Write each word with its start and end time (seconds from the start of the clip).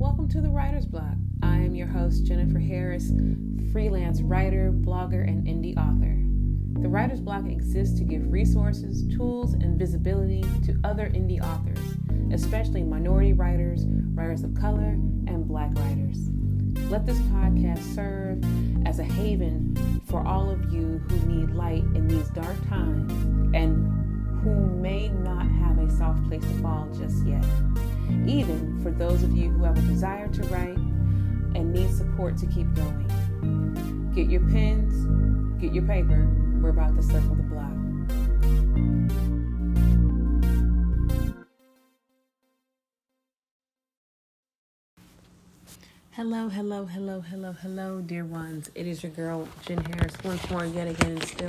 Welcome 0.00 0.30
to 0.30 0.40
the 0.40 0.48
Writer's 0.48 0.86
Block. 0.86 1.12
I 1.42 1.56
am 1.56 1.74
your 1.74 1.86
host, 1.86 2.24
Jennifer 2.24 2.58
Harris, 2.58 3.12
freelance 3.70 4.22
writer, 4.22 4.72
blogger, 4.72 5.28
and 5.28 5.46
indie 5.46 5.76
author. 5.76 6.16
The 6.80 6.88
Writer's 6.88 7.20
Block 7.20 7.44
exists 7.44 7.98
to 7.98 8.04
give 8.04 8.32
resources, 8.32 9.04
tools, 9.14 9.52
and 9.52 9.78
visibility 9.78 10.42
to 10.64 10.80
other 10.84 11.10
indie 11.10 11.42
authors, 11.42 11.78
especially 12.32 12.82
minority 12.82 13.34
writers, 13.34 13.84
writers 14.14 14.42
of 14.42 14.54
color, 14.54 14.96
and 15.28 15.46
black 15.46 15.76
writers. 15.76 16.30
Let 16.90 17.04
this 17.04 17.18
podcast 17.18 17.94
serve 17.94 18.42
as 18.86 19.00
a 19.00 19.04
haven 19.04 20.00
for 20.06 20.26
all 20.26 20.48
of 20.48 20.72
you 20.72 21.02
who 21.10 21.26
need 21.26 21.50
light 21.50 21.84
in 21.94 22.08
these 22.08 22.30
dark 22.30 22.56
times 22.70 23.12
and 23.54 23.99
soft 26.00 26.26
place 26.28 26.42
to 26.42 26.62
fall 26.62 26.88
just 26.98 27.26
yet. 27.26 27.44
Even 28.26 28.80
for 28.82 28.90
those 28.90 29.22
of 29.22 29.36
you 29.36 29.50
who 29.50 29.64
have 29.64 29.76
a 29.76 29.82
desire 29.82 30.28
to 30.28 30.42
write 30.44 30.78
and 31.54 31.74
need 31.74 31.94
support 31.94 32.38
to 32.38 32.46
keep 32.46 32.72
going. 32.74 34.10
Get 34.14 34.30
your 34.30 34.40
pens, 34.48 35.60
get 35.60 35.74
your 35.74 35.84
paper. 35.84 36.26
We're 36.62 36.70
about 36.70 36.96
to 36.96 37.02
circle 37.02 37.34
the 37.34 37.42
block. 37.42 37.70
Hello, 46.12 46.48
hello, 46.48 46.86
hello, 46.86 47.20
hello, 47.20 47.52
hello, 47.52 48.00
dear 48.00 48.24
ones. 48.24 48.70
It 48.74 48.86
is 48.86 49.02
your 49.02 49.12
girl, 49.12 49.46
Jen 49.66 49.84
Harris, 49.84 50.14
once 50.24 50.50
more, 50.50 50.64
yet 50.64 50.88
again, 50.88 51.20
still 51.20 51.48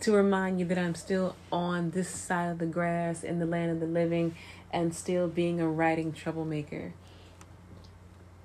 to 0.00 0.12
remind 0.12 0.60
you 0.60 0.66
that 0.66 0.78
I'm 0.78 0.94
still 0.94 1.36
on 1.50 1.90
this 1.90 2.08
side 2.08 2.50
of 2.50 2.58
the 2.58 2.66
grass 2.66 3.24
in 3.24 3.38
the 3.38 3.46
land 3.46 3.70
of 3.70 3.80
the 3.80 3.86
living 3.86 4.34
and 4.72 4.94
still 4.94 5.28
being 5.28 5.60
a 5.60 5.68
writing 5.68 6.12
troublemaker. 6.12 6.92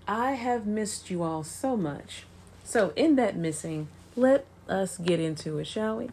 I 0.07 0.31
have 0.31 0.65
missed 0.65 1.09
you 1.09 1.23
all 1.23 1.43
so 1.43 1.75
much. 1.77 2.23
So, 2.63 2.93
in 2.95 3.15
that 3.15 3.35
missing, 3.35 3.87
let 4.15 4.45
us 4.67 4.97
get 4.97 5.19
into 5.19 5.57
it, 5.57 5.65
shall 5.65 5.97
we? 5.97 6.09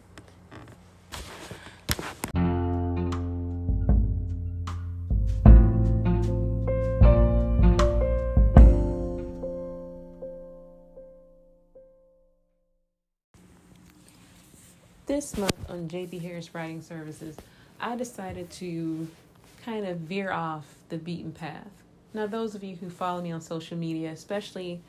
This 15.07 15.37
month 15.37 15.69
on 15.69 15.87
JB 15.87 16.21
Harris 16.21 16.53
Writing 16.53 16.81
Services, 16.81 17.37
I 17.79 17.95
decided 17.95 18.49
to 18.51 19.07
kind 19.63 19.87
of 19.87 19.99
veer 19.99 20.31
off 20.31 20.65
the 20.89 20.97
beaten 20.97 21.31
path. 21.31 21.69
Now, 22.13 22.27
those 22.27 22.55
of 22.55 22.63
you 22.63 22.75
who 22.75 22.89
follow 22.89 23.21
me 23.21 23.31
on 23.31 23.39
social 23.39 23.77
media, 23.77 24.11
especially 24.11 24.81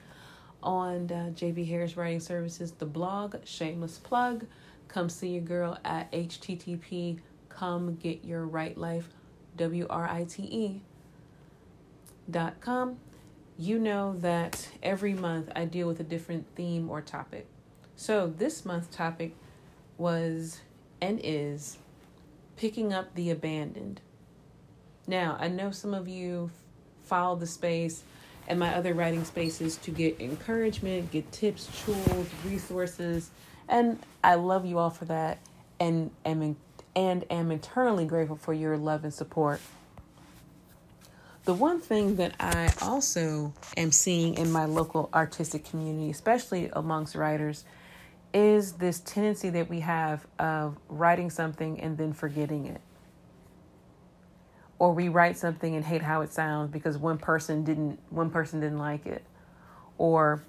on 0.61 1.11
uh, 1.11 1.31
JB 1.35 1.69
Harris 1.69 1.97
Writing 1.97 2.19
Services, 2.19 2.73
the 2.73 2.85
blog, 2.85 3.37
shameless 3.45 3.99
plug, 3.99 4.45
come 4.89 5.09
see 5.09 5.29
your 5.29 5.43
girl 5.43 5.79
at 5.85 6.11
http 6.13 7.19
come 7.49 7.95
get 7.97 8.25
your 8.25 8.47
right 8.47 8.77
life 8.77 9.09
w-r-i-t-e 9.57 10.81
dot 12.31 12.61
com 12.61 12.97
you 13.59 13.79
know 13.79 14.15
that 14.19 14.69
every 14.83 15.13
month 15.15 15.51
i 15.55 15.65
deal 15.65 15.87
with 15.87 16.01
a 16.01 16.05
different 16.05 16.47
theme 16.55 16.89
or 16.91 17.01
topic 17.01 17.47
so 17.97 18.27
this 18.27 18.65
month's 18.65 18.95
topic 18.95 19.35
was 19.99 20.61
and 21.03 21.21
is 21.23 21.77
picking 22.57 22.93
up 22.93 23.15
the 23.15 23.31
abandoned. 23.31 24.01
Now, 25.07 25.37
I 25.39 25.49
know 25.49 25.71
some 25.71 25.95
of 25.95 26.09
you 26.09 26.51
follow 27.03 27.37
the 27.37 27.47
space 27.47 28.03
and 28.47 28.59
my 28.59 28.75
other 28.75 28.95
writing 28.95 29.25
spaces 29.25 29.77
to 29.77 29.91
get 29.91 30.21
encouragement, 30.21 31.11
get 31.11 31.31
tips, 31.33 31.69
tools, 31.85 32.29
resources, 32.47 33.31
and 33.69 33.99
I 34.25 34.37
love 34.37 34.65
you 34.65 34.79
all 34.79 34.91
for 34.91 35.05
that 35.07 35.39
and 35.79 36.11
am 36.25 36.57
and 36.97 37.25
am 37.31 37.53
eternally 37.53 38.07
grateful 38.07 38.37
for 38.37 38.55
your 38.55 38.77
love 38.77 39.05
and 39.05 39.13
support. 39.13 39.61
The 41.45 41.55
one 41.55 41.81
thing 41.81 42.17
that 42.17 42.35
I 42.41 42.73
also 42.83 43.55
am 43.77 43.93
seeing 43.93 44.35
in 44.35 44.51
my 44.51 44.65
local 44.65 45.09
artistic 45.15 45.65
community, 45.65 46.11
especially 46.11 46.71
amongst 46.73 47.15
writers, 47.15 47.65
is 48.33 48.73
this 48.75 49.01
tendency 49.01 49.51
that 49.51 49.69
we 49.69 49.81
have 49.81 50.27
of 50.39 50.77
writing 50.89 51.31
something 51.31 51.81
and 51.81 51.97
then 51.97 52.13
forgetting 52.13 52.67
it. 52.67 52.81
Or 54.79 54.93
we 54.93 55.09
write 55.09 55.37
something 55.37 55.75
and 55.75 55.85
hate 55.85 56.03
how 56.03 56.21
it 56.21 56.33
sounds 56.33 56.71
because 56.71 56.99
one 56.99 57.19
person 57.19 57.65
didn't 57.65 57.99
one 58.11 58.31
person 58.31 58.61
didn't 58.61 58.79
like 58.79 59.07
it. 59.07 59.25
Or 59.97 60.43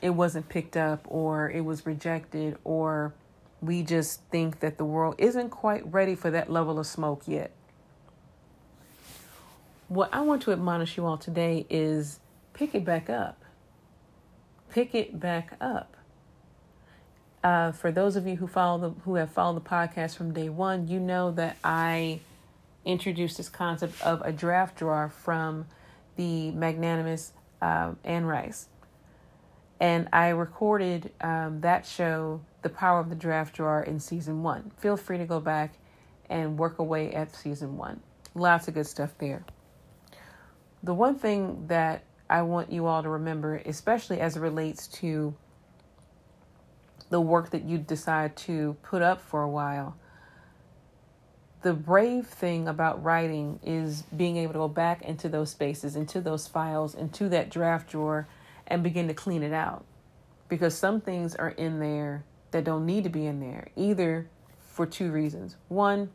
it 0.00 0.10
wasn't 0.10 0.48
picked 0.48 0.76
up 0.76 1.04
or 1.08 1.50
it 1.50 1.62
was 1.62 1.84
rejected 1.84 2.56
or 2.64 3.12
we 3.60 3.82
just 3.82 4.22
think 4.30 4.60
that 4.60 4.78
the 4.78 4.84
world 4.84 5.14
isn't 5.18 5.50
quite 5.50 5.90
ready 5.92 6.14
for 6.14 6.30
that 6.30 6.50
level 6.50 6.78
of 6.78 6.86
smoke 6.86 7.22
yet. 7.26 7.50
What 9.88 10.10
I 10.12 10.20
want 10.20 10.42
to 10.42 10.52
admonish 10.52 10.96
you 10.96 11.06
all 11.06 11.18
today 11.18 11.66
is 11.68 12.20
pick 12.54 12.74
it 12.74 12.84
back 12.84 13.10
up. 13.10 13.44
Pick 14.70 14.94
it 14.94 15.18
back 15.18 15.56
up 15.60 15.95
uh, 17.46 17.70
for 17.70 17.92
those 17.92 18.16
of 18.16 18.26
you 18.26 18.34
who 18.34 18.48
follow 18.48 18.76
the 18.76 19.00
who 19.02 19.14
have 19.14 19.30
followed 19.30 19.54
the 19.54 19.68
podcast 19.68 20.16
from 20.16 20.32
day 20.32 20.48
one, 20.48 20.88
you 20.88 20.98
know 20.98 21.30
that 21.30 21.56
I 21.62 22.18
introduced 22.84 23.36
this 23.36 23.48
concept 23.48 24.02
of 24.02 24.20
a 24.22 24.32
draft 24.32 24.76
drawer 24.78 25.08
from 25.08 25.66
the 26.16 26.50
magnanimous 26.50 27.32
uh, 27.62 27.92
Anne 28.02 28.24
Rice, 28.24 28.66
and 29.78 30.08
I 30.12 30.30
recorded 30.30 31.12
um, 31.20 31.60
that 31.60 31.86
show, 31.86 32.40
"The 32.62 32.68
Power 32.68 32.98
of 32.98 33.10
the 33.10 33.14
Draft 33.14 33.54
Drawer," 33.54 33.80
in 33.80 34.00
season 34.00 34.42
one. 34.42 34.72
Feel 34.78 34.96
free 34.96 35.18
to 35.18 35.24
go 35.24 35.38
back 35.38 35.74
and 36.28 36.58
work 36.58 36.80
away 36.80 37.12
at 37.12 37.32
season 37.36 37.76
one. 37.76 38.00
Lots 38.34 38.66
of 38.66 38.74
good 38.74 38.88
stuff 38.88 39.14
there. 39.18 39.44
The 40.82 40.94
one 40.94 41.14
thing 41.14 41.68
that 41.68 42.02
I 42.28 42.42
want 42.42 42.72
you 42.72 42.86
all 42.86 43.04
to 43.04 43.08
remember, 43.08 43.62
especially 43.64 44.18
as 44.18 44.36
it 44.36 44.40
relates 44.40 44.88
to 44.88 45.36
the 47.10 47.20
work 47.20 47.50
that 47.50 47.64
you 47.64 47.78
decide 47.78 48.36
to 48.36 48.76
put 48.82 49.02
up 49.02 49.20
for 49.20 49.42
a 49.42 49.48
while. 49.48 49.96
The 51.62 51.72
brave 51.72 52.26
thing 52.26 52.68
about 52.68 53.02
writing 53.02 53.58
is 53.62 54.02
being 54.16 54.36
able 54.36 54.52
to 54.52 54.58
go 54.58 54.68
back 54.68 55.02
into 55.02 55.28
those 55.28 55.50
spaces, 55.50 55.96
into 55.96 56.20
those 56.20 56.46
files, 56.46 56.94
into 56.94 57.28
that 57.30 57.50
draft 57.50 57.90
drawer, 57.90 58.28
and 58.66 58.82
begin 58.82 59.08
to 59.08 59.14
clean 59.14 59.42
it 59.42 59.52
out. 59.52 59.84
Because 60.48 60.76
some 60.76 61.00
things 61.00 61.34
are 61.34 61.50
in 61.50 61.80
there 61.80 62.24
that 62.52 62.64
don't 62.64 62.86
need 62.86 63.04
to 63.04 63.10
be 63.10 63.26
in 63.26 63.40
there, 63.40 63.68
either 63.74 64.28
for 64.60 64.86
two 64.86 65.10
reasons. 65.10 65.56
One, 65.68 66.10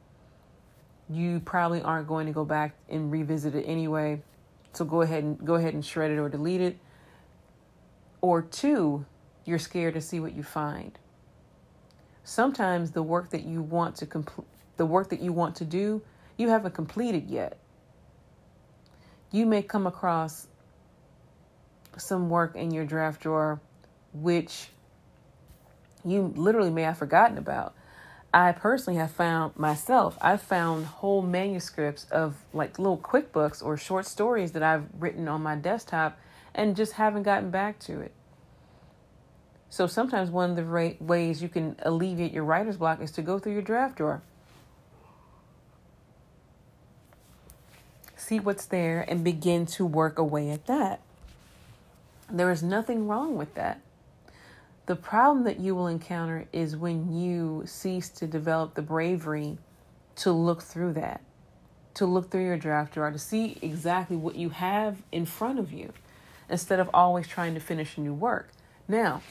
you 1.10 1.42
probably 1.42 1.82
aren't 1.82 2.08
going 2.08 2.28
to 2.28 2.32
go 2.32 2.46
back 2.46 2.76
and 2.88 3.12
revisit 3.12 3.56
it 3.56 3.64
anyway, 3.64 4.22
so 4.72 4.86
go 4.86 5.02
ahead 5.02 5.24
and 5.24 5.46
go 5.46 5.56
ahead 5.56 5.74
and 5.74 5.86
shred 5.86 6.12
it 6.12 6.18
or 6.18 6.30
delete 6.30 6.62
it. 6.62 6.78
Or 8.22 8.42
two, 8.42 9.06
you're 9.46 9.60
scared 9.60 9.94
to 9.96 10.02
see 10.02 10.20
what 10.20 10.34
you 10.34 10.44
find. 10.44 10.98
Sometimes 12.24 12.92
the 12.92 13.04
work 13.04 13.32
that 13.32 13.46
you 13.46 13.62
want 13.62 13.96
to 13.98 14.06
complete, 14.06 14.48
the 14.78 14.86
work 14.86 15.10
that 15.10 15.22
you 15.22 15.34
want 15.34 15.56
to 15.58 15.66
do, 15.66 16.02
you 16.38 16.50
haven't 16.50 16.74
completed 16.74 17.30
yet. 17.30 17.58
You 19.32 19.46
may 19.46 19.62
come 19.62 19.88
across 19.88 20.48
some 21.98 22.30
work 22.30 22.56
in 22.56 22.72
your 22.72 22.86
draft 22.86 23.22
drawer 23.22 23.60
which 24.14 24.68
you 26.04 26.34
literally 26.36 26.70
may 26.70 26.84
have 26.84 26.98
forgotten 26.98 27.38
about. 27.38 27.74
I 28.34 28.54
personally 28.54 28.98
have 28.98 29.12
found 29.12 29.58
myself, 29.58 30.18
I've 30.22 30.42
found 30.42 30.86
whole 30.86 31.22
manuscripts 31.22 32.06
of 32.12 32.36
like 32.54 32.80
little 32.80 32.98
QuickBooks 32.98 33.64
or 33.64 33.76
short 33.76 34.06
stories 34.06 34.54
that 34.54 34.64
I've 34.64 34.86
written 34.98 35.28
on 35.28 35.44
my 35.44 35.56
desktop 35.56 36.18
and 36.56 36.76
just 36.76 36.94
haven't 36.94 37.24
gotten 37.24 37.52
back 37.52 37.78
to 37.80 38.00
it. 38.00 38.14
So 39.72 39.88
sometimes 39.88 40.30
one 40.30 40.50
of 40.50 40.56
the 40.58 40.96
ways 41.00 41.42
you 41.42 41.48
can 41.48 41.78
alleviate 41.82 42.34
your 42.34 42.44
writer's 42.44 42.76
block 42.76 43.02
is 43.02 43.10
to 43.12 43.22
go 43.22 43.40
through 43.40 43.54
your 43.54 43.62
draft 43.62 43.96
drawer. 43.96 44.22
See 48.18 48.42
what's 48.42 48.66
there 48.66 49.06
and 49.08 49.24
begin 49.24 49.66
to 49.68 49.86
work 49.86 50.20
away 50.20 50.50
at 50.50 50.66
that. 50.66 51.00
There 52.30 52.52
is 52.52 52.62
nothing 52.62 53.08
wrong 53.08 53.38
with 53.38 53.56
that. 53.56 53.80
The 54.88 54.98
problem 54.98 55.46
that 55.46 55.62
you 55.62 55.74
will 55.74 55.88
encounter 55.88 56.48
is 56.52 56.76
when 56.76 57.16
you 57.18 57.64
cease 57.66 58.10
to 58.10 58.28
develop 58.28 58.74
the 58.74 58.82
bravery 58.82 59.58
to 60.18 60.34
look 60.34 60.62
through 60.62 60.94
that, 60.94 61.22
to 61.94 62.06
look 62.06 62.30
through 62.30 62.44
your 62.44 62.58
draft 62.58 62.96
drawer, 62.96 63.10
to 63.10 63.18
see 63.18 63.58
exactly 63.62 64.18
what 64.18 64.36
you 64.36 64.50
have 64.50 64.98
in 65.14 65.26
front 65.26 65.60
of 65.60 65.72
you 65.72 65.94
instead 66.50 66.82
of 66.82 66.90
always 66.94 67.26
trying 67.26 67.54
to 67.54 67.62
finish 67.62 67.98
new 67.98 68.14
work. 68.14 68.50
Now, 68.86 69.22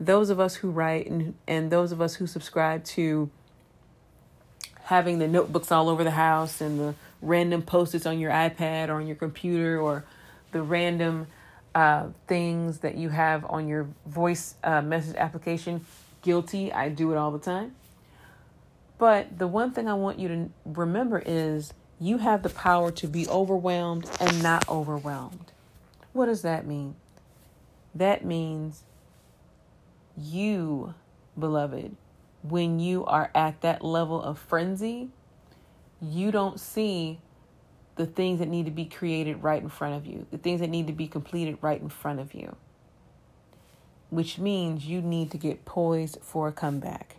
those 0.00 0.30
of 0.30 0.40
us 0.40 0.56
who 0.56 0.70
write 0.70 1.06
and, 1.06 1.34
and 1.46 1.70
those 1.70 1.92
of 1.92 2.00
us 2.00 2.14
who 2.14 2.26
subscribe 2.26 2.82
to 2.82 3.30
having 4.84 5.18
the 5.18 5.28
notebooks 5.28 5.70
all 5.70 5.88
over 5.88 6.02
the 6.02 6.10
house 6.10 6.60
and 6.60 6.80
the 6.80 6.94
random 7.22 7.62
post-its 7.62 8.06
on 8.06 8.18
your 8.18 8.32
iPad 8.32 8.88
or 8.88 8.94
on 8.94 9.06
your 9.06 9.14
computer 9.14 9.78
or 9.78 10.04
the 10.52 10.62
random 10.62 11.26
uh, 11.74 12.06
things 12.26 12.78
that 12.78 12.96
you 12.96 13.10
have 13.10 13.44
on 13.48 13.68
your 13.68 13.86
voice 14.06 14.54
uh, 14.64 14.80
message 14.80 15.14
application. 15.16 15.84
Guilty, 16.22 16.72
I 16.72 16.88
do 16.88 17.12
it 17.12 17.16
all 17.16 17.30
the 17.30 17.38
time. 17.38 17.76
But 18.98 19.38
the 19.38 19.46
one 19.46 19.70
thing 19.70 19.88
I 19.88 19.94
want 19.94 20.18
you 20.18 20.28
to 20.28 20.50
remember 20.64 21.22
is 21.24 21.72
you 22.00 22.18
have 22.18 22.42
the 22.42 22.50
power 22.50 22.90
to 22.90 23.06
be 23.06 23.28
overwhelmed 23.28 24.10
and 24.18 24.42
not 24.42 24.68
overwhelmed. 24.68 25.52
What 26.12 26.26
does 26.26 26.42
that 26.42 26.66
mean? 26.66 26.96
That 27.94 28.24
means 28.24 28.82
you, 30.20 30.94
beloved, 31.38 31.96
when 32.42 32.78
you 32.80 33.04
are 33.04 33.30
at 33.34 33.60
that 33.62 33.84
level 33.84 34.22
of 34.22 34.38
frenzy, 34.38 35.10
you 36.00 36.30
don't 36.30 36.58
see 36.58 37.20
the 37.96 38.06
things 38.06 38.38
that 38.38 38.48
need 38.48 38.64
to 38.64 38.70
be 38.70 38.86
created 38.86 39.42
right 39.42 39.62
in 39.62 39.68
front 39.68 39.94
of 39.94 40.06
you, 40.06 40.26
the 40.30 40.38
things 40.38 40.60
that 40.60 40.70
need 40.70 40.86
to 40.86 40.92
be 40.92 41.06
completed 41.06 41.58
right 41.60 41.80
in 41.80 41.88
front 41.88 42.18
of 42.18 42.32
you, 42.32 42.56
which 44.08 44.38
means 44.38 44.86
you 44.86 45.02
need 45.02 45.30
to 45.30 45.38
get 45.38 45.64
poised 45.64 46.18
for 46.22 46.48
a 46.48 46.52
comeback. 46.52 47.16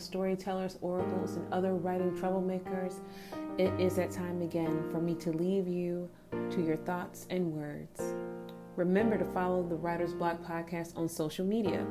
Storytellers, 0.00 0.78
oracles, 0.80 1.36
and 1.36 1.52
other 1.52 1.74
writing 1.74 2.12
troublemakers, 2.12 3.00
it 3.58 3.72
is 3.78 3.96
that 3.96 4.10
time 4.10 4.42
again 4.42 4.88
for 4.90 5.00
me 5.00 5.14
to 5.16 5.30
leave 5.30 5.68
you 5.68 6.08
to 6.50 6.62
your 6.62 6.76
thoughts 6.76 7.26
and 7.30 7.52
words. 7.52 8.14
Remember 8.76 9.18
to 9.18 9.24
follow 9.26 9.62
the 9.62 9.74
Writer's 9.74 10.14
Block 10.14 10.42
podcast 10.42 10.96
on 10.96 11.08
social 11.08 11.44
media. 11.44 11.86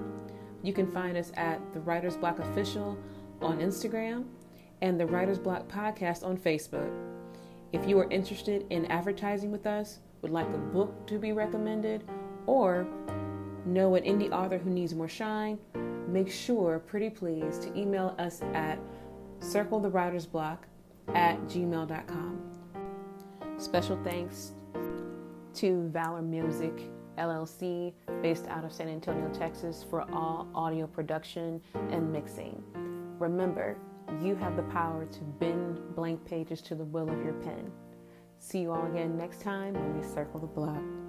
You 0.63 0.73
can 0.73 0.91
find 0.91 1.17
us 1.17 1.31
at 1.35 1.61
the 1.73 1.79
Writer's 1.79 2.17
Block 2.17 2.39
Official 2.39 2.97
on 3.41 3.59
Instagram 3.59 4.25
and 4.81 4.99
the 4.99 5.05
Writer's 5.05 5.39
Block 5.39 5.67
Podcast 5.67 6.25
on 6.25 6.37
Facebook. 6.37 6.91
If 7.71 7.87
you 7.87 7.99
are 7.99 8.09
interested 8.09 8.65
in 8.69 8.85
advertising 8.87 9.51
with 9.51 9.67
us, 9.67 9.99
would 10.21 10.31
like 10.31 10.47
a 10.47 10.57
book 10.57 11.07
to 11.07 11.19
be 11.19 11.31
recommended, 11.31 12.03
or 12.45 12.87
know 13.65 13.95
an 13.95 14.03
indie 14.03 14.31
author 14.31 14.57
who 14.57 14.69
needs 14.69 14.95
more 14.95 15.07
shine, 15.07 15.59
make 16.09 16.31
sure, 16.31 16.79
pretty 16.79 17.09
please, 17.09 17.59
to 17.59 17.77
email 17.77 18.15
us 18.19 18.41
at 18.53 18.79
circlethewritersblock 19.39 20.57
at 21.15 21.39
gmail.com. 21.47 22.41
Special 23.57 23.99
thanks 24.03 24.53
to 25.55 25.89
Valor 25.89 26.21
Music 26.21 26.73
LLC, 27.17 27.93
based 28.21 28.47
out 28.47 28.63
of 28.63 28.71
San 28.71 28.87
Antonio, 28.87 29.29
Texas, 29.33 29.85
for 29.87 30.09
all 30.13 30.47
audio 30.55 30.87
production 30.87 31.61
and 31.91 32.11
mixing. 32.11 32.63
Remember, 33.19 33.77
you 34.23 34.35
have 34.35 34.55
the 34.55 34.63
power 34.63 35.05
to 35.05 35.19
bend 35.39 35.79
blank 35.95 36.23
pages 36.25 36.61
to 36.61 36.75
the 36.75 36.85
will 36.85 37.09
of 37.09 37.23
your 37.23 37.33
pen. 37.33 37.71
See 38.39 38.61
you 38.61 38.71
all 38.71 38.85
again 38.85 39.17
next 39.17 39.41
time 39.41 39.73
when 39.73 39.99
we 39.99 40.07
circle 40.07 40.39
the 40.39 40.47
block. 40.47 41.08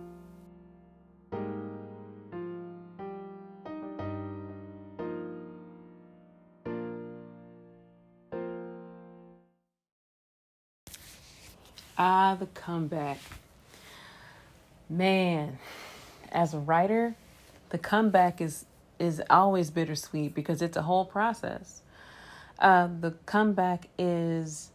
Ah, 12.03 12.35
the 12.35 12.47
comeback. 12.47 13.19
Man, 14.89 15.59
as 16.33 16.55
a 16.55 16.59
writer, 16.59 17.15
the 17.69 17.77
comeback 17.77 18.41
is 18.41 18.65
is 18.99 19.21
always 19.29 19.71
bittersweet 19.71 20.35
because 20.35 20.63
it's 20.63 20.79
a 20.79 20.83
whole 20.83 21.05
process. 21.05 21.83
Uh, 22.59 22.89
the 23.01 23.11
comeback 23.27 23.89
is 23.99 24.71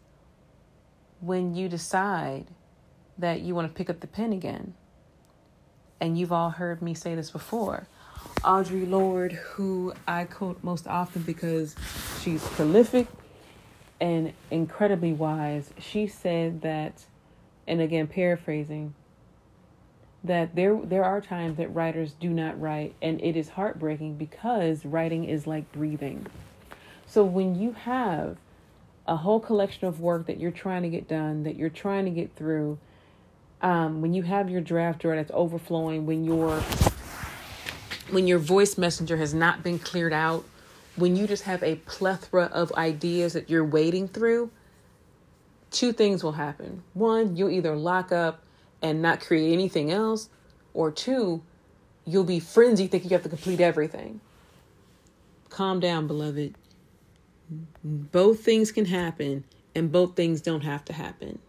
when 1.20 1.56
you 1.56 1.68
decide 1.68 2.46
that 3.18 3.42
you 3.42 3.56
want 3.56 3.68
to 3.68 3.74
pick 3.74 3.90
up 3.90 4.02
the 4.02 4.08
pen 4.08 4.32
again. 4.32 4.76
And 6.00 6.20
you've 6.20 6.32
all 6.32 6.52
heard 6.52 6.80
me 6.80 6.94
say 6.94 7.16
this 7.16 7.32
before. 7.32 7.88
Audre 8.42 8.88
Lorde, 8.88 9.34
who 9.34 9.96
I 10.08 10.26
quote 10.26 10.64
most 10.64 10.86
often 10.86 11.24
because 11.24 11.76
she's 12.22 12.44
prolific 12.50 13.08
and 14.00 14.32
incredibly 14.52 15.14
wise, 15.14 15.72
she 15.80 16.06
said 16.06 16.62
that 16.62 17.06
and 17.68 17.82
again 17.82 18.08
paraphrasing 18.08 18.94
that 20.26 20.56
there 20.56 20.80
there 20.84 21.04
are 21.04 21.22
times 21.22 21.58
that 21.58 21.74
writers 21.74 22.14
do 22.20 22.30
not 22.30 22.60
write 22.60 22.94
and 23.02 23.22
it 23.22 23.36
is 23.36 23.50
heartbreaking 23.50 24.16
because 24.16 24.86
writing 24.86 25.26
is 25.26 25.46
like 25.46 25.72
breathing. 25.72 26.26
So 27.06 27.24
when 27.24 27.56
you 27.56 27.74
have 27.74 28.38
a 29.08 29.18
whole 29.18 29.40
collection 29.40 29.88
of 29.88 30.00
work 30.00 30.26
that 30.26 30.40
you're 30.40 30.52
trying 30.52 30.82
to 30.82 30.90
get 30.90 31.08
done, 31.08 31.44
that 31.44 31.56
you're 31.56 31.70
trying 31.70 32.06
to 32.06 32.12
get 32.12 32.36
through, 32.36 32.80
um, 33.62 34.02
when 34.02 34.14
you 34.14 34.24
have 34.24 34.50
your 34.50 34.62
draft 34.62 35.00
drawer 35.00 35.16
that's 35.16 35.32
overflowing, 35.34 36.06
when 36.06 36.24
your 36.24 36.60
when 38.10 38.28
your 38.28 38.40
voice 38.40 38.78
messenger 38.78 39.18
has 39.18 39.34
not 39.34 39.64
been 39.64 39.78
cleared 39.78 40.14
out, 40.14 40.44
when 40.96 41.16
you 41.16 41.28
just 41.28 41.44
have 41.44 41.62
a 41.62 41.76
plethora 41.76 42.46
of 42.46 42.72
ideas 42.74 43.34
that 43.34 43.50
you're 43.50 43.64
wading 43.64 44.08
through, 44.08 44.50
two 45.76 45.92
things 45.92 46.24
will 46.24 46.32
happen. 46.32 46.82
One, 46.94 47.36
you'll 47.36 47.52
either 47.52 47.76
lock 47.76 48.12
up 48.12 48.44
and 48.82 49.02
not 49.02 49.20
create 49.20 49.52
anything 49.52 49.92
else, 49.92 50.30
or 50.74 50.90
two, 50.90 51.44
you'll 52.06 52.24
be 52.24 52.40
frenzied 52.40 52.92
thinking 52.92 53.10
you 53.10 53.16
have 53.16 53.24
to 53.24 53.30
complete 53.30 53.60
everything. 53.60 54.22
Calm 55.50 55.80
down, 55.80 56.08
beloved. 56.08 56.56
Both 57.84 58.44
things 58.44 58.72
can 58.72 58.86
happen, 58.86 59.44
and 59.76 59.92
both 59.92 60.16
things 60.16 60.42
don't 60.42 60.64
have 60.64 60.86
to 60.86 60.94
happen. 60.94 61.40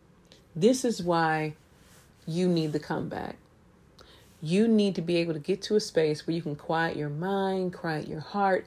This 0.54 0.84
is 0.84 1.02
why 1.02 1.54
you 2.26 2.48
need 2.48 2.72
the 2.72 2.80
comeback. 2.80 3.36
You 4.42 4.68
need 4.68 4.94
to 4.96 5.02
be 5.02 5.16
able 5.16 5.32
to 5.34 5.38
get 5.40 5.62
to 5.62 5.76
a 5.76 5.80
space 5.80 6.26
where 6.26 6.34
you 6.34 6.42
can 6.42 6.56
quiet 6.56 6.96
your 6.96 7.08
mind, 7.08 7.74
quiet 7.74 8.08
your 8.08 8.20
heart, 8.20 8.66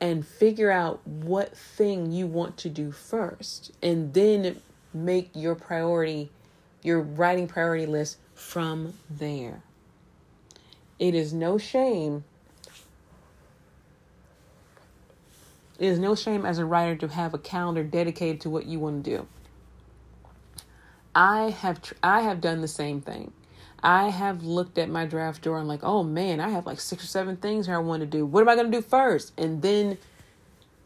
and 0.00 0.26
figure 0.26 0.70
out 0.70 1.06
what 1.06 1.56
thing 1.56 2.12
you 2.12 2.26
want 2.26 2.56
to 2.58 2.68
do 2.68 2.92
first. 2.92 3.72
And 3.82 4.14
then 4.14 4.60
make 4.92 5.30
your 5.34 5.54
priority, 5.54 6.30
your 6.82 7.00
writing 7.00 7.46
priority 7.46 7.86
list 7.86 8.18
from 8.34 8.94
there. 9.10 9.62
It 10.98 11.14
is 11.14 11.32
no 11.32 11.58
shame. 11.58 12.24
It 15.78 15.86
is 15.86 15.98
no 15.98 16.14
shame 16.14 16.44
as 16.44 16.58
a 16.58 16.64
writer 16.64 16.96
to 16.96 17.08
have 17.08 17.34
a 17.34 17.38
calendar 17.38 17.84
dedicated 17.84 18.40
to 18.42 18.50
what 18.50 18.66
you 18.66 18.80
want 18.80 19.04
to 19.04 19.10
do. 19.18 19.26
I 21.14 21.50
have 21.50 21.82
tr- 21.82 21.94
I 22.02 22.22
have 22.22 22.40
done 22.40 22.60
the 22.60 22.68
same 22.68 23.00
thing. 23.00 23.32
I 23.80 24.08
have 24.08 24.42
looked 24.42 24.76
at 24.76 24.88
my 24.88 25.06
draft 25.06 25.42
drawer 25.42 25.58
and 25.58 25.68
like, 25.68 25.84
oh 25.84 26.02
man, 26.02 26.40
I 26.40 26.48
have 26.48 26.66
like 26.66 26.80
six 26.80 27.04
or 27.04 27.06
seven 27.06 27.36
things 27.36 27.66
here 27.66 27.76
I 27.76 27.78
want 27.78 28.00
to 28.00 28.06
do. 28.06 28.26
What 28.26 28.40
am 28.40 28.48
I 28.48 28.56
going 28.56 28.70
to 28.70 28.76
do 28.76 28.82
first? 28.82 29.32
And 29.38 29.62
then 29.62 29.98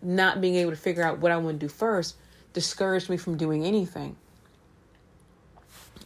not 0.03 0.41
being 0.43 0.57
able 0.57 0.73
to 0.73 0.77
figure 0.77 1.03
out 1.03 1.19
what 1.19 1.33
I 1.33 1.39
want 1.39 1.59
to 1.61 1.67
do 1.67 1.73
first 1.73 2.17
discouraged 2.53 3.09
me 3.09 3.17
from 3.17 3.37
doing 3.37 3.65
anything. 3.65 4.17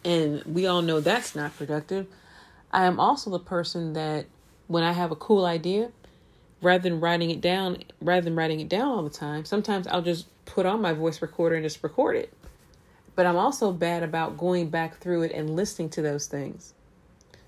And 0.05 0.43
we 0.45 0.67
all 0.67 0.83
know 0.83 1.01
that's 1.01 1.35
not 1.35 1.57
productive. 1.57 2.07
I 2.73 2.85
am 2.85 3.01
also 3.01 3.31
the 3.31 3.39
person 3.39 3.95
that 3.95 4.27
when 4.67 4.83
I 4.83 4.93
have 4.93 5.11
a 5.11 5.17
cool 5.17 5.45
idea, 5.45 5.91
rather 6.63 6.83
than 6.83 7.01
writing 7.01 7.31
it 7.31 7.41
down, 7.41 7.79
rather 8.01 8.23
than 8.23 8.37
writing 8.37 8.61
it 8.61 8.69
down 8.69 8.89
all 8.89 9.03
the 9.03 9.11
time, 9.11 9.45
sometimes 9.45 9.87
I'll 9.87 10.03
just 10.03 10.27
put 10.45 10.67
on 10.67 10.81
my 10.81 10.93
voice 10.93 11.21
recorder 11.23 11.57
and 11.57 11.65
just 11.65 11.83
record 11.83 12.17
it. 12.17 12.33
But 13.15 13.27
I'm 13.27 13.37
also 13.37 13.73
bad 13.73 14.03
about 14.03 14.37
going 14.37 14.69
back 14.69 14.99
through 14.99 15.23
it 15.23 15.33
and 15.33 15.57
listening 15.57 15.89
to 15.91 16.03
those 16.03 16.27
things. 16.27 16.75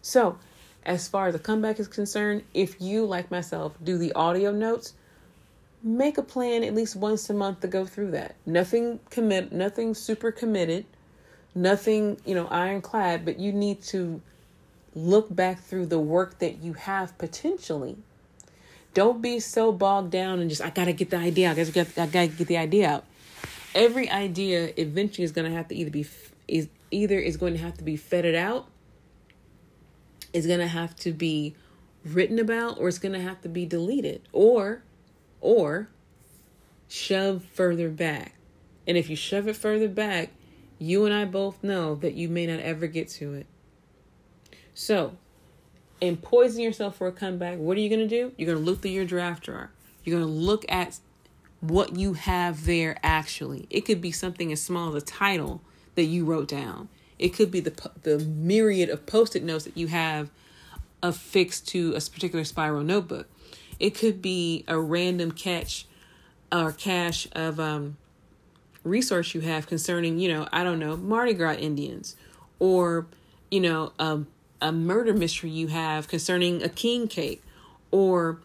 So, 0.03 0.39
as 0.85 1.07
far 1.07 1.29
as 1.29 1.35
the 1.35 1.39
comeback 1.39 1.79
is 1.79 1.89
concerned, 1.89 2.45
if 2.55 2.81
you, 2.81 3.05
like 3.05 3.31
myself, 3.31 3.75
do 3.83 3.99
the 3.99 4.13
audio 4.15 4.51
notes, 4.53 4.95
make 5.83 6.19
a 6.19 6.23
plan 6.23 6.65
at 6.65 6.75
least 6.75 6.97
once 6.97 7.29
a 7.31 7.35
month 7.35 7.61
to 7.61 7.69
go 7.69 7.87
through 7.87 8.11
that. 8.13 8.35
Nothing 8.47 9.01
commit, 9.11 9.53
nothing 9.53 9.95
super 9.95 10.33
committed, 10.33 10.85
nothing, 11.55 12.21
you 12.25 12.35
know, 12.35 12.47
ironclad, 12.49 13.25
but 13.25 13.39
you 13.39 13.53
need 13.53 13.83
to 13.85 14.21
look 14.95 15.35
back 15.35 15.61
through 15.63 15.87
the 15.87 15.99
work 15.99 16.39
that 16.41 16.63
you 16.63 16.73
have 16.73 17.17
potentially. 17.19 17.97
Don't 18.95 19.23
be 19.23 19.39
so 19.39 19.71
bogged 19.71 20.11
down 20.11 20.41
and 20.41 20.51
just 20.51 20.63
I 20.63 20.71
gotta 20.71 20.93
get 20.93 21.11
the 21.11 21.19
idea. 21.19 21.51
I 21.51 21.55
gotta 21.55 21.71
get 21.71 21.99
I 21.99 22.07
gotta 22.07 22.29
get 22.29 22.49
the 22.49 22.57
idea 22.57 22.89
out. 22.89 23.05
Every 23.75 24.11
idea 24.11 24.73
eventually 24.77 25.25
is 25.25 25.33
gonna 25.33 25.51
have 25.53 25.69
to 25.69 25.75
either 25.75 25.91
be 25.91 26.07
is 26.49 26.69
either 26.91 27.19
is 27.19 27.37
going 27.37 27.53
to 27.53 27.61
have 27.61 27.77
to 27.79 27.85
be 27.85 27.97
fetted 27.97 28.35
out, 28.35 28.67
is 30.33 30.47
gonna 30.47 30.69
have 30.69 30.97
to 30.97 31.13
be 31.13 31.55
written 32.05 32.39
about, 32.39 32.79
or 32.79 32.89
it's 32.89 32.99
gonna 32.99 33.21
have 33.21 33.41
to 33.43 33.49
be 33.49 33.67
deleted, 33.67 34.23
or 34.33 34.83
or 35.41 35.89
shove 36.89 37.45
further 37.45 37.89
back. 37.89 38.35
And 38.87 38.97
if 38.97 39.11
you 39.11 39.17
shove 39.17 39.49
it 39.49 39.57
further 39.57 39.89
back, 39.89 40.31
you 40.79 41.05
and 41.05 41.15
I 41.15 41.25
both 41.25 41.63
know 41.63 41.95
that 41.97 42.15
you 42.15 42.29
may 42.29 42.47
not 42.47 42.61
ever 42.61 42.87
get 42.87 43.09
to 43.11 43.35
it. 43.35 43.47
So, 44.75 45.17
and 46.01 46.23
poison 46.23 46.63
yourself 46.63 46.97
for 46.97 47.09
a 47.09 47.13
comeback, 47.13 47.59
what 47.59 47.77
are 47.77 47.81
you 47.81 47.89
going 47.89 48.01
to 48.01 48.09
do? 48.09 48.33
You're 48.37 48.47
going 48.47 48.65
to 48.65 48.65
look 48.65 48.81
through 48.83 48.93
your 48.93 49.05
draft 49.05 49.45
drawer. 49.45 49.71
You're 50.05 50.19
going 50.19 50.33
to 50.33 50.41
look 50.41 50.65
at 50.71 51.01
what 51.61 51.97
you 51.97 52.15
have 52.15 52.65
there 52.65 52.97
actually. 53.03 53.67
It 53.71 53.83
could 53.83 54.01
be 54.01 54.13
something 54.13 54.53
as 54.53 54.63
small 54.63 54.95
as 54.95 55.03
a 55.03 55.05
title 55.05 55.61
that 55.97 56.05
you 56.05 56.25
wrote 56.25 56.49
down. 56.49 56.89
It 57.19 57.31
could 57.31 57.51
be 57.51 57.61
the 57.61 57.91
the 58.03 58.19
myriad 58.21 58.89
of 58.91 59.07
post-it 59.07 59.43
notes 59.43 59.65
that 59.65 59.77
you 59.77 59.89
have 59.89 60.31
affixed 61.03 61.67
to 61.69 61.95
a 61.95 62.01
particular 62.01 62.45
spiral 62.45 62.85
notebook. 62.85 63.29
It 63.81 63.95
could 63.95 64.21
be 64.21 64.65
a 64.67 64.79
random 64.79 65.33
catch 65.33 65.87
or 66.51 66.73
cache 66.73 67.29
of 67.33 67.61
um, 67.61 67.97
resource 68.83 69.35
you 69.35 69.41
have 69.43 69.67
concerning, 69.67 70.19
you 70.19 70.29
know, 70.29 70.49
I 70.53 70.65
don't 70.65 70.79
know, 70.79 70.97
Mardi 70.97 71.35
Gras 71.35 71.55
Indians, 71.55 72.17
or 72.59 73.07
you 73.51 73.61
know, 73.61 73.93
a, 73.99 74.21
a 74.61 74.73
murder 74.73 75.15
mystery 75.15 75.51
you 75.51 75.69
have 75.69 76.09
concerning 76.09 76.63
a 76.63 76.69
king 76.69 77.09
cake, 77.09 77.43
or 77.91 78.41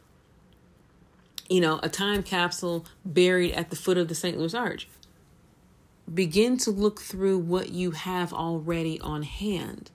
you 1.49 1.59
know, 1.59 1.79
a 1.83 1.89
time 1.89 2.23
capsule 2.23 2.85
buried 3.05 3.53
at 3.53 3.69
the 3.69 3.75
foot 3.75 3.97
of 3.97 4.07
the 4.07 4.15
St. 4.15 4.37
Louis 4.37 4.53
Arch. 4.53 4.87
Begin 6.11 6.57
to 6.59 6.71
look 6.71 6.99
through 6.99 7.37
what 7.39 7.69
you 7.69 7.91
have 7.91 8.33
already 8.33 8.99
on 9.01 9.23
hand. 9.23 9.91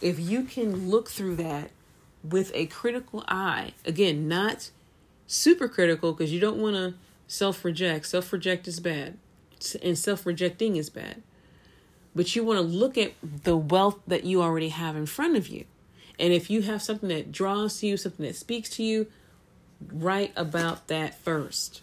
If 0.00 0.18
you 0.18 0.42
can 0.42 0.90
look 0.90 1.08
through 1.08 1.36
that 1.36 1.70
with 2.22 2.52
a 2.54 2.66
critical 2.66 3.24
eye, 3.28 3.72
again, 3.84 4.28
not 4.28 4.70
super 5.26 5.68
critical 5.68 6.12
because 6.12 6.32
you 6.32 6.40
don't 6.40 6.58
want 6.58 6.76
to 6.76 6.94
self 7.26 7.64
reject. 7.64 8.06
Self 8.06 8.32
reject 8.32 8.68
is 8.68 8.80
bad, 8.80 9.18
and 9.82 9.98
self 9.98 10.26
rejecting 10.26 10.76
is 10.76 10.90
bad. 10.90 11.22
But 12.14 12.36
you 12.36 12.44
want 12.44 12.58
to 12.58 12.62
look 12.62 12.98
at 12.98 13.12
the 13.22 13.56
wealth 13.56 13.98
that 14.06 14.24
you 14.24 14.42
already 14.42 14.68
have 14.68 14.96
in 14.96 15.06
front 15.06 15.36
of 15.36 15.48
you. 15.48 15.64
And 16.18 16.32
if 16.32 16.50
you 16.50 16.62
have 16.62 16.82
something 16.82 17.08
that 17.08 17.32
draws 17.32 17.80
to 17.80 17.86
you, 17.86 17.96
something 17.96 18.26
that 18.26 18.36
speaks 18.36 18.68
to 18.70 18.82
you, 18.82 19.06
write 19.90 20.32
about 20.36 20.88
that 20.88 21.18
first. 21.18 21.80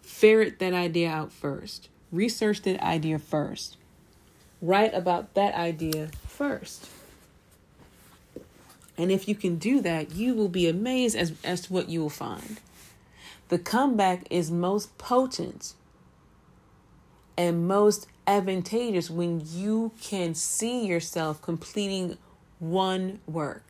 Ferret 0.00 0.58
that 0.60 0.72
idea 0.72 1.10
out 1.10 1.30
first. 1.30 1.88
Research 2.10 2.62
that 2.62 2.80
idea 2.82 3.18
first. 3.18 3.76
Write 4.62 4.94
about 4.94 5.34
that 5.34 5.54
idea 5.54 6.08
first. 6.26 6.88
And 8.98 9.10
if 9.10 9.26
you 9.26 9.34
can 9.34 9.56
do 9.56 9.80
that, 9.80 10.12
you 10.12 10.34
will 10.34 10.48
be 10.48 10.68
amazed 10.68 11.16
as, 11.16 11.32
as 11.42 11.62
to 11.62 11.72
what 11.72 11.88
you 11.88 12.00
will 12.00 12.10
find. 12.10 12.60
The 13.48 13.58
comeback 13.58 14.26
is 14.30 14.50
most 14.50 14.96
potent 14.98 15.74
and 17.36 17.66
most 17.66 18.06
advantageous 18.26 19.10
when 19.10 19.42
you 19.46 19.92
can 20.00 20.34
see 20.34 20.86
yourself 20.86 21.40
completing 21.42 22.18
one 22.58 23.20
work 23.26 23.64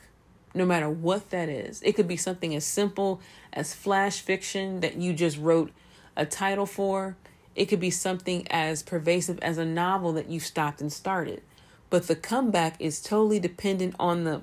no 0.54 0.66
matter 0.66 0.88
what 0.88 1.30
that 1.30 1.48
is. 1.48 1.80
It 1.82 1.92
could 1.92 2.08
be 2.08 2.16
something 2.16 2.54
as 2.54 2.64
simple 2.64 3.20
as 3.52 3.74
flash 3.74 4.20
fiction 4.20 4.80
that 4.80 4.96
you 4.96 5.12
just 5.12 5.38
wrote 5.38 5.72
a 6.16 6.26
title 6.26 6.66
for. 6.66 7.16
It 7.54 7.66
could 7.66 7.80
be 7.80 7.90
something 7.90 8.46
as 8.50 8.82
pervasive 8.82 9.38
as 9.40 9.58
a 9.58 9.64
novel 9.64 10.12
that 10.14 10.28
you 10.28 10.40
stopped 10.40 10.80
and 10.80 10.92
started. 10.92 11.42
But 11.90 12.06
the 12.06 12.16
comeback 12.16 12.76
is 12.78 13.02
totally 13.02 13.38
dependent 13.38 13.94
on 13.98 14.24
the 14.24 14.42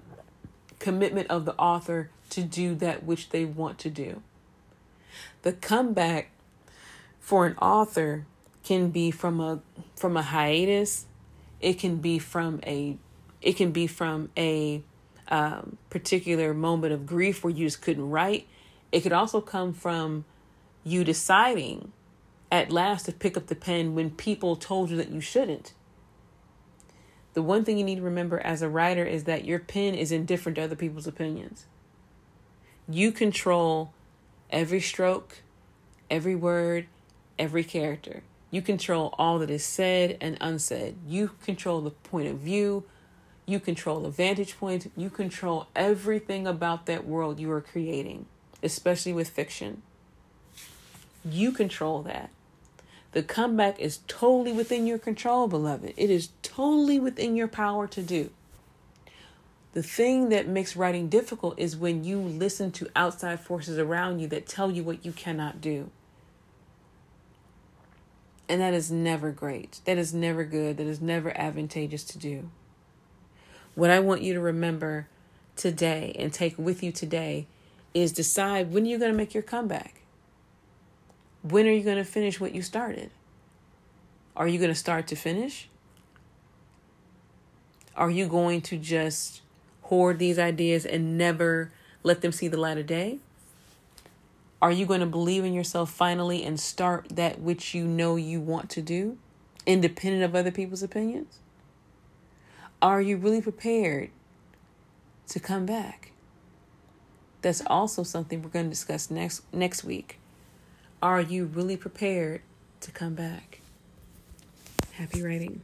commitment 0.80 1.30
of 1.30 1.46
the 1.46 1.56
author 1.56 2.10
to 2.30 2.42
do 2.42 2.76
that 2.76 3.04
which 3.04 3.30
they 3.30 3.46
want 3.46 3.78
to 3.80 3.90
do. 3.90 4.22
The 5.42 5.54
comeback 5.54 6.32
for 7.20 7.46
an 7.46 7.56
author 7.58 8.26
can 8.64 8.90
be 8.90 9.12
from 9.12 9.40
a 9.40 9.60
from 9.96 10.18
a 10.18 10.22
hiatus. 10.22 11.06
It 11.60 11.74
can 11.74 11.98
be 11.98 12.20
from 12.20 12.60
a 12.66 12.98
it 13.42 13.54
can 13.54 13.72
be 13.72 13.88
from 13.88 14.30
a 14.38 14.82
um, 15.28 15.78
particular 15.90 16.54
moment 16.54 16.94
of 16.94 17.06
grief 17.06 17.44
where 17.44 17.54
you 17.54 17.66
just 17.66 17.82
couldn't 17.82 18.10
write. 18.10 18.48
It 18.92 19.02
could 19.02 19.14
also 19.14 19.42
come 19.42 19.74
from 19.74 20.26
you 20.84 21.04
deciding 21.04 21.92
at 22.52 22.72
last 22.72 23.06
to 23.06 23.12
pick 23.12 23.38
up 23.38 23.48
the 23.48 23.56
pen 23.56 23.94
when 23.94 24.10
people 24.10 24.56
told 24.56 24.90
you 24.90 24.98
that 24.98 25.10
you 25.10 25.22
shouldn't. 25.22 25.74
The 27.34 27.42
one 27.42 27.64
thing 27.64 27.78
you 27.78 27.84
need 27.84 27.98
to 27.98 28.02
remember 28.02 28.40
as 28.40 28.62
a 28.62 28.70
writer 28.70 29.06
is 29.06 29.26
that 29.26 29.46
your 29.46 29.60
pen 29.60 29.94
is 29.96 30.12
indifferent 30.12 30.56
to 30.56 30.64
other 30.64 30.76
people's 30.76 31.08
opinions. 31.08 31.66
You 32.88 33.12
control 33.12 33.94
every 34.50 34.82
stroke, 34.82 35.38
every 36.10 36.36
word, 36.36 36.88
every 37.38 37.64
character. 37.64 38.24
You 38.52 38.62
control 38.64 39.14
all 39.18 39.38
that 39.40 39.52
is 39.52 39.64
said 39.64 40.18
and 40.20 40.38
unsaid. 40.42 40.96
You 41.08 41.32
control 41.44 41.82
the 41.82 41.92
point 41.92 42.28
of 42.28 42.40
view, 42.40 42.84
you 43.50 43.60
control 43.60 44.02
the 44.02 44.12
vantage 44.12 44.60
point. 44.60 44.92
You 44.96 45.10
control 45.10 45.70
everything 45.76 46.46
about 46.46 46.86
that 46.86 47.08
world 47.08 47.40
you 47.40 47.52
are 47.52 47.62
creating, 47.62 48.28
especially 48.62 49.12
with 49.12 49.30
fiction. 49.30 49.82
You 51.26 51.52
control 51.52 52.04
that. 52.04 52.30
The 53.12 53.24
comeback 53.24 53.80
is 53.80 54.00
totally 54.08 54.52
within 54.52 54.86
your 54.86 55.00
control, 55.00 55.48
beloved. 55.48 55.94
It 55.98 56.10
is 56.10 56.30
totally 56.44 57.00
within 57.00 57.36
your 57.36 57.48
power 57.48 57.88
to 57.88 58.02
do. 58.04 58.30
The 59.74 59.84
thing 59.84 60.30
that 60.30 60.48
makes 60.48 60.76
writing 60.76 61.10
difficult 61.10 61.58
is 61.58 61.78
when 61.78 62.04
you 62.04 62.20
listen 62.20 62.72
to 62.74 62.90
outside 62.96 63.40
forces 63.40 63.78
around 63.78 64.20
you 64.20 64.28
that 64.28 64.48
tell 64.48 64.72
you 64.72 64.84
what 64.84 65.06
you 65.06 65.12
cannot 65.12 65.62
do. 65.62 65.90
And 68.48 68.62
that 68.62 68.74
is 68.74 68.92
never 68.92 69.32
great. 69.32 69.80
That 69.86 69.98
is 70.00 70.12
never 70.14 70.44
good. 70.44 70.78
That 70.78 70.88
is 70.88 71.02
never 71.02 71.36
advantageous 71.38 72.04
to 72.06 72.18
do. 72.18 72.50
What 73.76 73.92
I 73.92 74.00
want 74.00 74.24
you 74.24 74.34
to 74.34 74.40
remember 74.40 75.08
today 75.56 76.16
and 76.18 76.34
take 76.34 76.58
with 76.58 76.82
you 76.82 76.92
today 76.92 77.46
is 77.94 78.12
decide 78.12 78.72
when 78.74 78.86
you're 78.86 79.00
going 79.00 79.12
to 79.12 79.18
make 79.18 79.34
your 79.34 79.44
comeback. 79.44 79.99
When 81.42 81.68
are 81.68 81.72
you 81.72 81.84
going 81.84 81.98
to 81.98 82.04
finish 82.04 82.40
what 82.40 82.54
you 82.54 82.62
started? 82.62 83.12
Are 84.36 84.48
you 84.48 84.58
going 84.58 84.72
to 84.72 84.76
start 84.76 85.08
to 85.08 85.16
finish? 85.16 85.70
Are 87.96 88.10
you 88.10 88.28
going 88.28 88.62
to 88.62 88.78
just 88.78 89.42
hoard 89.84 90.20
these 90.20 90.40
ideas 90.40 90.86
and 90.86 91.18
never 91.18 91.72
let 92.04 92.22
them 92.22 92.32
see 92.32 92.48
the 92.48 92.58
light 92.58 92.78
of 92.78 92.88
day? 92.88 93.20
Are 94.62 94.72
you 94.72 94.86
going 94.86 95.00
to 95.00 95.06
believe 95.06 95.46
in 95.46 95.54
yourself 95.54 95.90
finally 95.90 96.44
and 96.44 96.60
start 96.60 97.08
that 97.10 97.40
which 97.40 97.74
you 97.74 97.86
know 97.86 98.18
you 98.18 98.42
want 98.42 98.70
to 98.72 98.82
do, 98.82 99.18
independent 99.66 100.24
of 100.24 100.36
other 100.36 100.52
people's 100.52 100.84
opinions? 100.84 101.40
Are 102.82 103.02
you 103.02 103.18
really 103.18 103.42
prepared 103.42 104.10
to 105.28 105.40
come 105.40 105.66
back? 105.66 106.12
That's 107.42 107.62
also 107.68 108.04
something 108.04 108.42
we're 108.42 108.50
going 108.50 108.66
to 108.66 108.70
discuss 108.70 109.10
next 109.10 109.44
next 109.54 109.84
week. 109.86 110.20
Are 111.02 111.22
you 111.22 111.46
really 111.46 111.78
prepared 111.78 112.42
to 112.82 112.92
come 112.92 113.16
back? 113.16 113.62
Happy 114.92 115.22
writing. 115.22 115.62